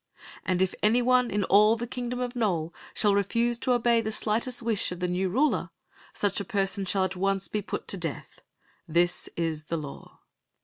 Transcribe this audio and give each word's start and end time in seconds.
And 0.43 0.63
if 0.63 0.73
any 0.81 1.03
one 1.03 1.29
in 1.29 1.43
all 1.43 1.75
the 1.75 1.85
kingdom 1.85 2.21
oi" 2.21 2.29
Nole 2.33 2.73
shall 2.95 3.13
refuse 3.13 3.59
to 3.59 3.73
obey 3.73 4.01
the 4.01 4.11
slightest 4.11 4.63
wish 4.63 4.91
of 4.91 4.99
the 4.99 5.07
new 5.07 5.29
ruler, 5.29 5.69
such 6.11 6.47
person 6.47 6.85
shall 6.85 7.03
at 7.03 7.15
once 7.15 7.47
be 7.47 7.61
put 7.61 7.87
to 7.89 7.97
death. 7.97 8.39
This 8.87 9.29
is 9.37 9.65
the 9.65 9.77
law." 9.77 10.21